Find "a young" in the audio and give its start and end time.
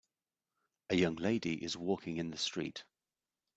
0.89-1.17